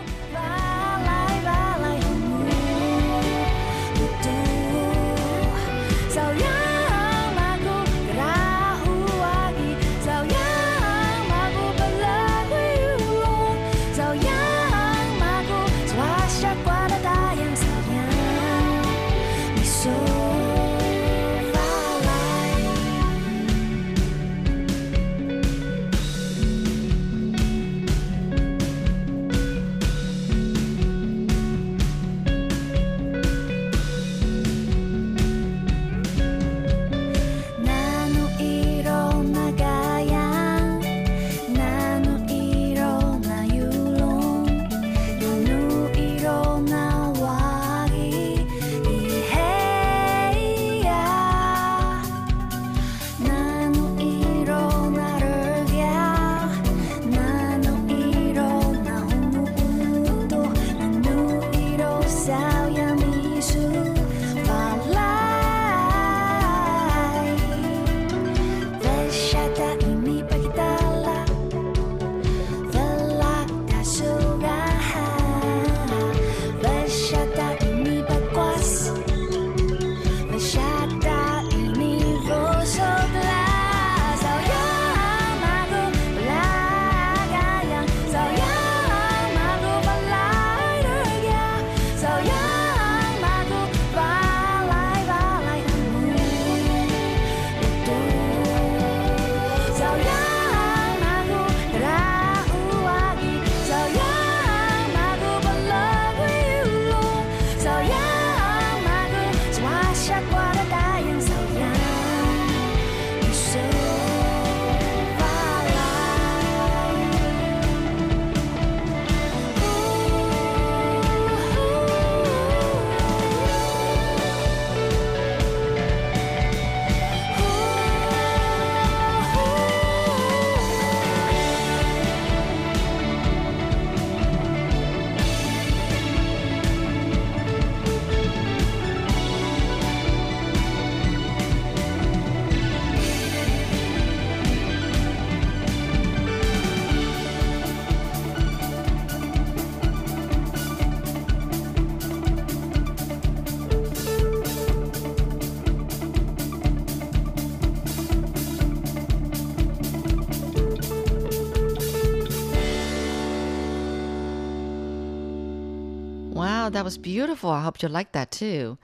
[166.76, 167.52] That was beautiful.
[167.52, 168.78] I hope you liked that too.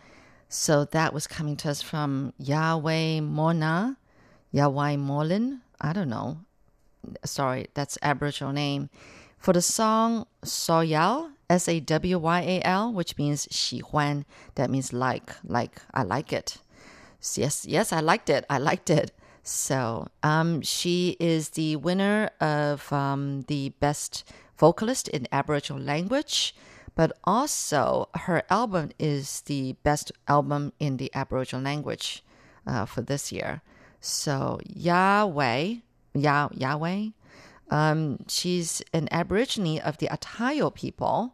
[0.48, 3.98] So that was coming to us from Yaway Mona,
[4.54, 5.60] Yaway Molin.
[5.82, 6.38] I don't know.
[7.26, 8.90] Sorry, that's Aboriginal name.
[9.38, 14.24] For the song Sawyal, S A W Y A L, which means 喜欢,
[14.56, 16.60] that means like, like, I like it.
[17.36, 18.46] Yes, yes, I liked it.
[18.50, 19.12] I liked it.
[19.44, 24.24] So, um, she is the winner of um, the best
[24.58, 26.56] vocalist in Aboriginal language,
[26.96, 32.24] but also her album is the best album in the Aboriginal language
[32.68, 33.62] uh, for this year.
[34.00, 35.82] So, Yaway,
[36.14, 37.14] Yah, Yaway,
[37.70, 41.34] um, she's an Aborigine of the Atayal people.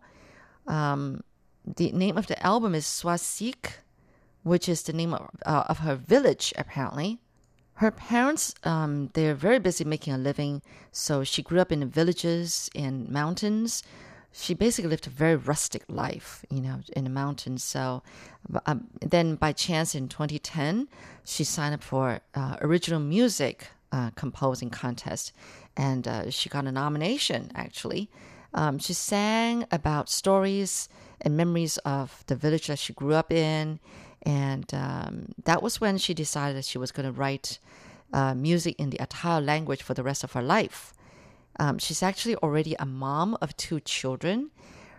[0.67, 1.23] Um,
[1.65, 3.71] the name of the album is Swasiq,
[4.43, 7.19] which is the name of, uh, of her village, apparently.
[7.75, 12.69] Her parents, um, they're very busy making a living, so she grew up in villages
[12.75, 13.83] and mountains.
[14.31, 17.63] She basically lived a very rustic life, you know, in the mountains.
[17.63, 18.03] So
[18.65, 20.87] um, then, by chance, in 2010,
[21.23, 25.33] she signed up for uh, original music uh, composing contest,
[25.75, 27.51] and uh, she got a nomination.
[27.55, 28.09] Actually,
[28.53, 30.87] um, she sang about stories
[31.21, 33.79] and memories of the village that she grew up in,
[34.21, 37.59] and um, that was when she decided that she was going to write
[38.13, 40.93] uh, music in the Atayal language for the rest of her life.
[41.59, 44.51] Um, she's actually already a mom of two children.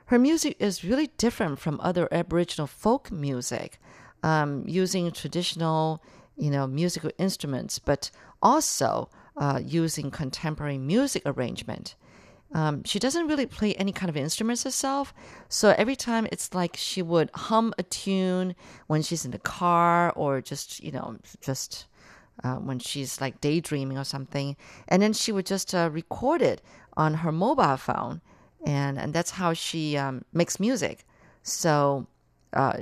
[0.06, 3.78] Her music is really different from other Aboriginal folk music,
[4.22, 6.02] um, using traditional,
[6.36, 8.10] you know, musical instruments, but
[8.42, 11.94] also uh, using contemporary music arrangement.
[12.54, 15.12] Um, she doesn't really play any kind of instruments herself,
[15.50, 20.12] so every time it's like she would hum a tune when she's in the car
[20.16, 21.87] or just, you know, just
[22.44, 24.56] uh, when she's like daydreaming or something,
[24.88, 26.62] and then she would just uh, record it
[26.96, 28.20] on her mobile phone,
[28.64, 31.04] and and that's how she um, makes music.
[31.42, 32.06] So,
[32.52, 32.78] uh,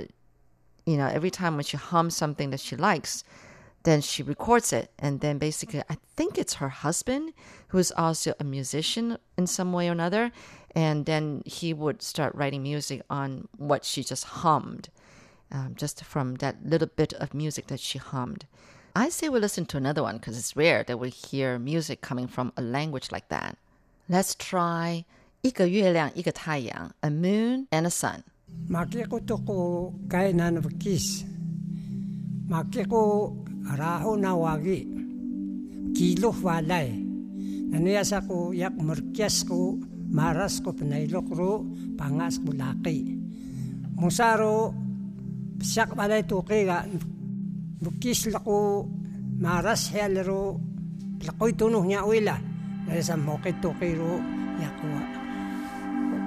[0.85, 3.23] you know, every time when she hums something that she likes,
[3.83, 7.33] then she records it, and then basically, I think it's her husband
[7.69, 10.31] who is also a musician in some way or another,
[10.75, 14.89] and then he would start writing music on what she just hummed.
[15.49, 18.45] Um, just from that little bit of music that she hummed.
[18.96, 22.28] I say we listen to another one because it's rare that we hear music coming
[22.28, 23.56] from a language like that.
[24.08, 25.04] Let's try
[25.40, 28.22] 一个月亮一个太阳, a moon and a sun.
[28.68, 31.24] Makiko ko kay nanabakis.
[32.48, 33.34] Makiko
[33.74, 34.86] raho na wagi.
[35.96, 36.92] Kilo walay.
[37.72, 39.80] Naniyas ako yak murkyas ko
[40.12, 41.64] maras ko panailok ro
[41.96, 43.16] pangas ko laki.
[43.96, 44.76] Musaro
[45.64, 46.84] siyak balay tuki ga
[47.77, 48.89] bukis lako
[49.37, 50.57] maras helero
[51.21, 52.37] lakoy tunuh niya uila.
[52.87, 54.17] Dahil sa mokit tuki ro
[54.57, 54.87] yako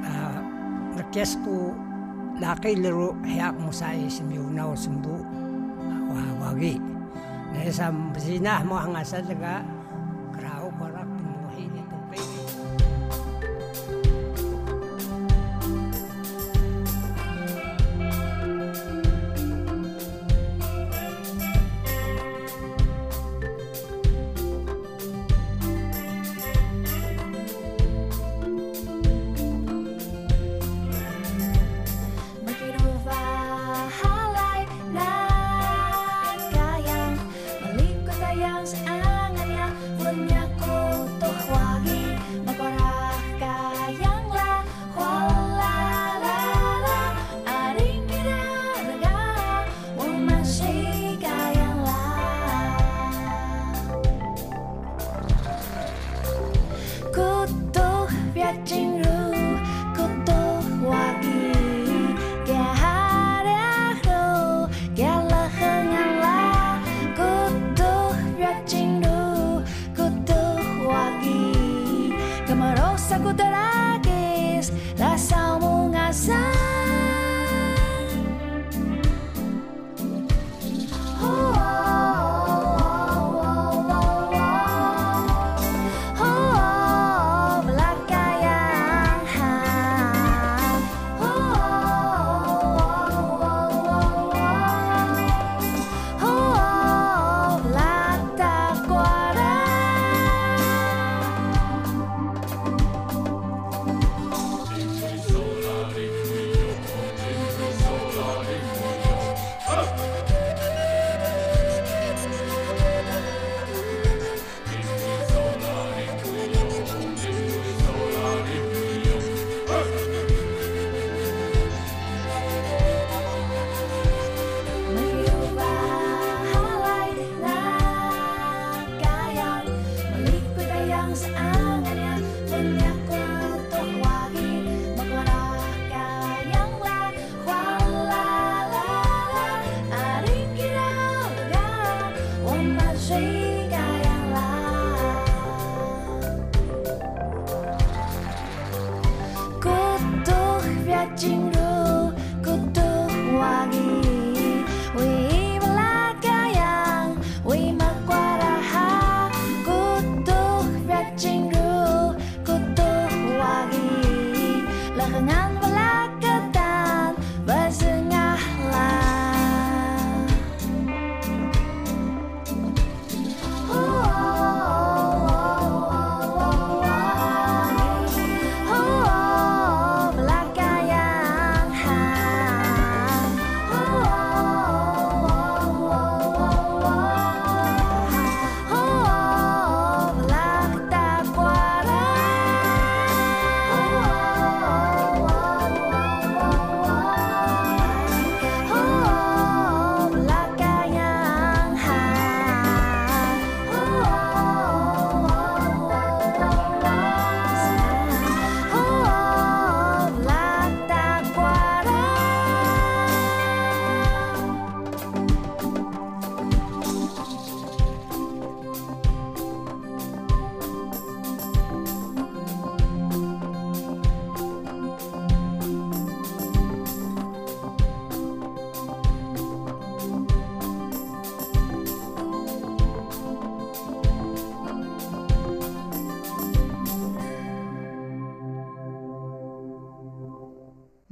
[0.05, 0.39] uh,
[0.93, 1.73] murkyas ko
[2.41, 5.17] laki lero hayak mo sa isimyuna o sumbu
[6.13, 6.77] wawagi.
[7.51, 9.25] Dahil sa sinah mo ang asal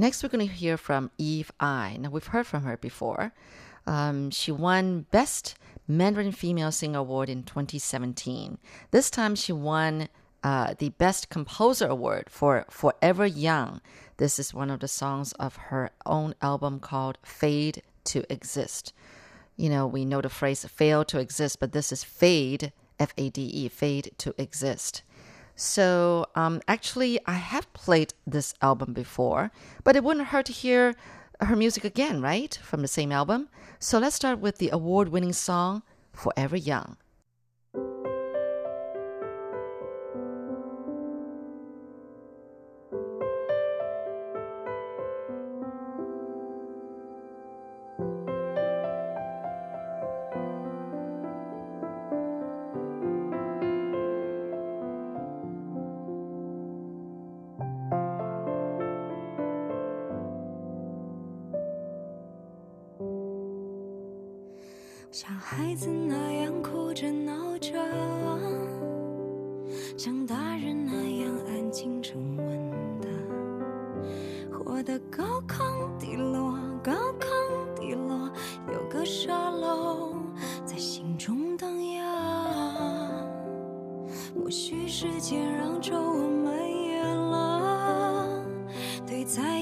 [0.01, 1.97] Next, we're going to hear from Eve Ai.
[1.99, 3.33] Now, we've heard from her before.
[3.85, 5.57] Um, she won Best
[5.89, 8.59] Mandarin Female Singer Award in 2017.
[8.93, 10.09] This time, she won
[10.45, 13.81] uh, the Best Composer Award for Forever Young.
[14.19, 18.93] This is one of the songs of her own album called Fade to Exist.
[19.57, 23.31] You know, we know the phrase fail to exist, but this is fade, F A
[23.31, 25.03] D E, fade to exist.
[25.61, 29.51] So um, actually, I have played this album before,
[29.83, 30.95] but it wouldn't hurt to hear
[31.41, 32.57] her music again, right?
[32.63, 33.49] From the same album.
[33.81, 35.83] So let's start with the award winning song
[36.13, 36.97] Forever Young.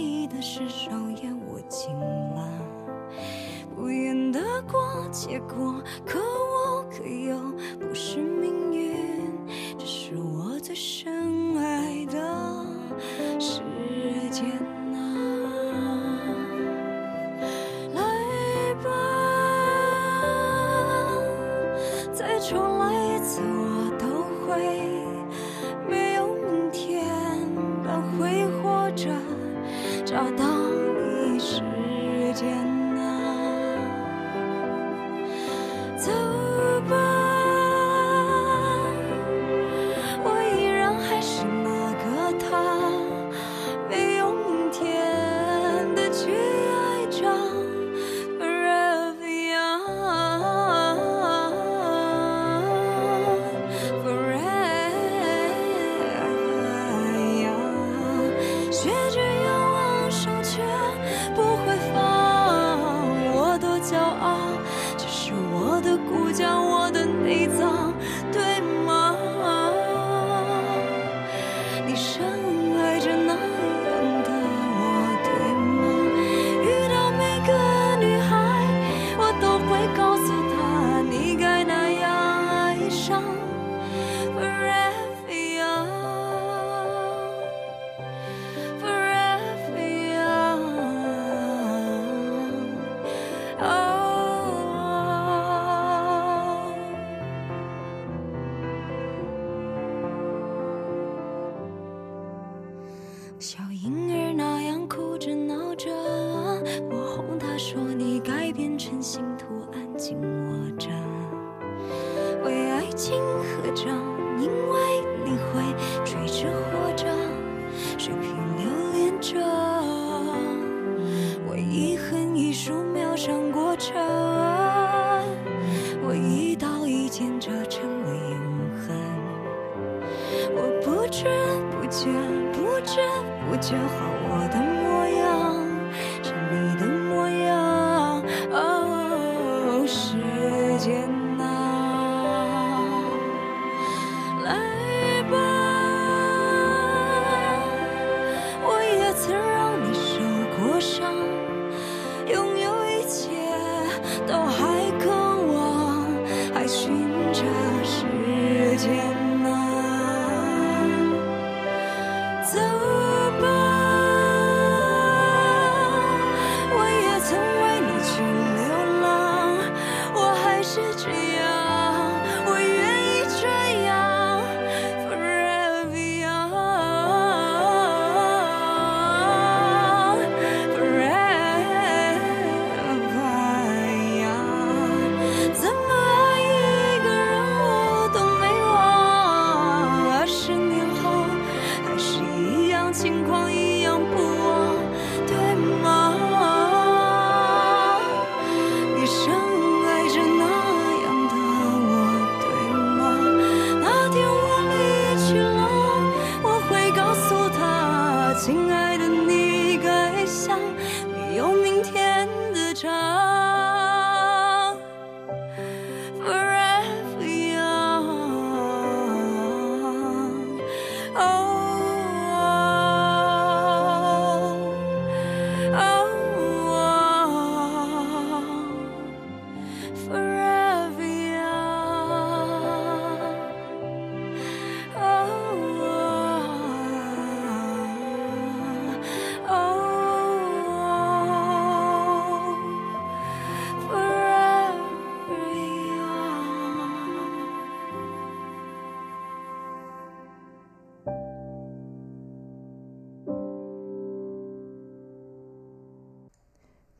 [0.06, 0.88] 你的失手
[1.20, 2.48] 也握紧了，
[3.74, 4.40] 不愿得
[4.70, 4.80] 过
[5.10, 7.36] 且过，可我可又
[7.80, 8.20] 不是。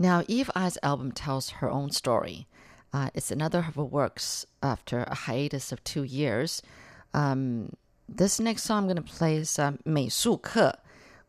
[0.06, 2.46] Now, Eve Ai's album tells her own story.
[2.92, 6.62] Uh, it's another of her works after a hiatus of two years.
[7.12, 7.72] Um,
[8.08, 10.78] this next song I'm going to play is um, 美术课,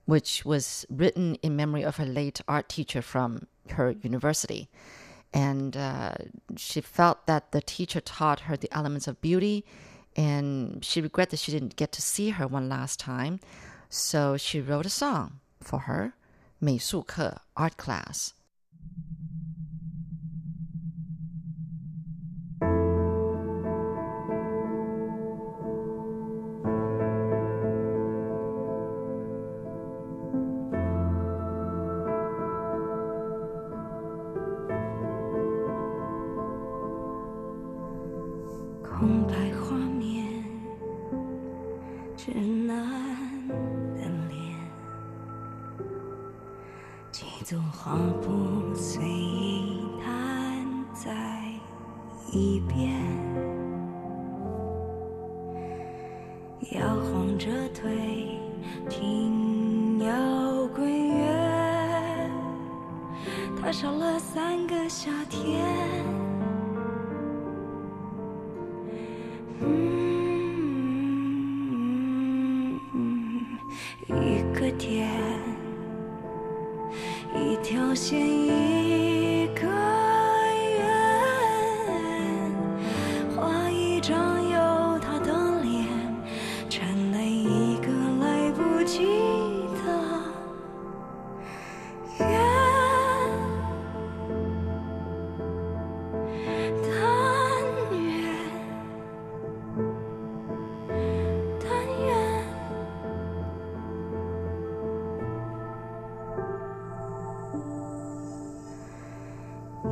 [0.06, 4.70] which was written in memory of her late art teacher from her university.
[5.34, 6.14] And uh,
[6.56, 9.66] she felt that the teacher taught her the elements of beauty,
[10.16, 13.40] and she regretted that she didn't get to see her one last time.
[13.90, 16.14] So she wrote a song for her,
[16.62, 18.36] 美术课, art class.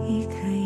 [0.08, 0.65] 一个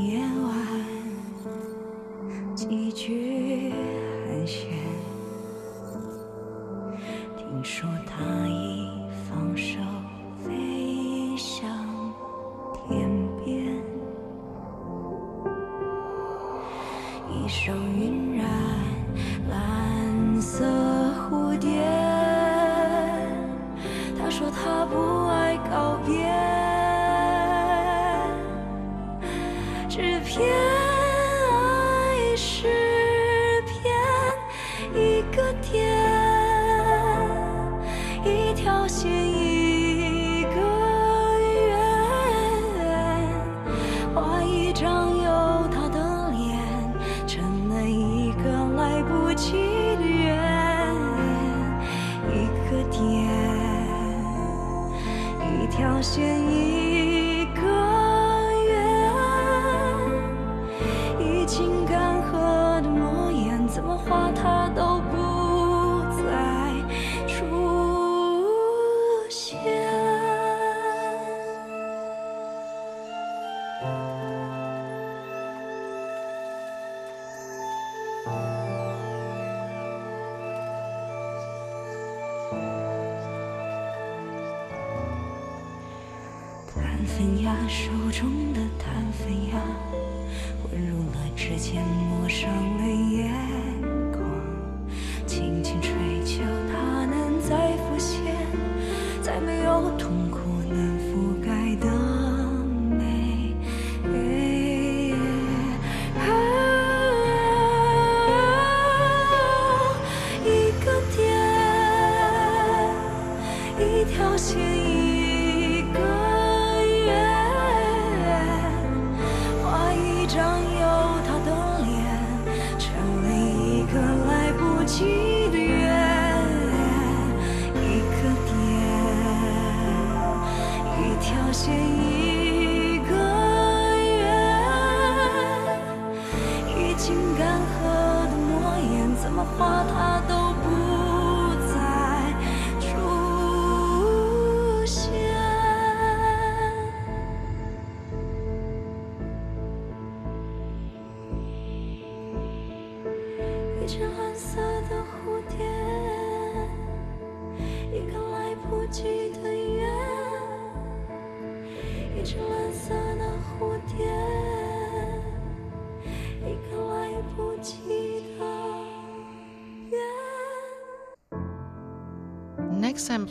[87.50, 88.62] 他手中的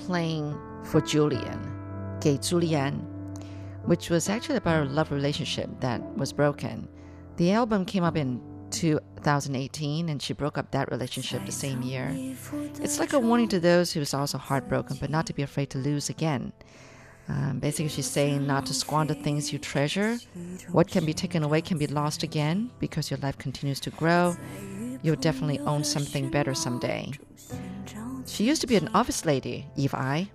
[0.08, 1.60] playing for Julian,
[2.22, 2.94] Gay Julian,
[3.84, 6.88] which was actually about a love relationship that was broken.
[7.36, 8.40] The album came up in
[8.70, 12.08] 2018 and she broke up that relationship the same year.
[12.80, 15.68] It's like a warning to those who is also heartbroken but not to be afraid
[15.70, 16.54] to lose again.
[17.28, 20.16] Um, basically, she's saying not to squander things you treasure.
[20.72, 24.34] What can be taken away can be lost again because your life continues to grow.
[25.02, 27.12] You'll definitely own something better someday.
[28.38, 30.30] She used to be an office lady, Eve Ai,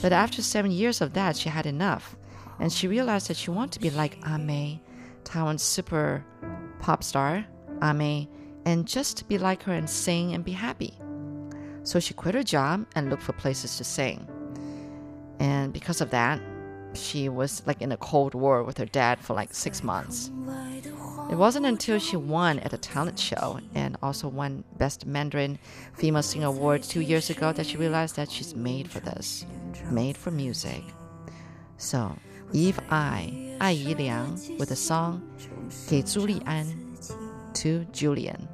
[0.00, 2.16] but after seven years of that, she had enough,
[2.58, 4.80] and she realized that she wanted to be like A-Mei,
[5.22, 6.24] Taiwan's super
[6.80, 7.44] pop star,
[7.82, 8.26] A-Mei,
[8.64, 10.94] and just be like her and sing and be happy.
[11.82, 14.26] So she quit her job and looked for places to sing.
[15.38, 16.40] And because of that,
[16.93, 20.31] she was like in a cold war with her dad for like six months.
[21.29, 25.59] It wasn't until she won at a talent show and also won Best Mandarin
[25.93, 29.45] Female Singer Award two years ago that she realized that she's made for this,
[29.91, 30.83] made for music.
[31.77, 32.15] So,
[32.53, 35.21] Eve I, Ai Yi Liang, with the song
[35.89, 36.65] 给朱利安
[37.53, 38.47] to Julian.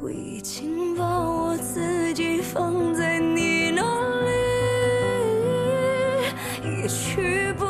[0.00, 4.09] 我已经把我自己放在你那
[6.90, 7.69] 里，也许不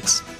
[0.00, 0.39] kilohertz.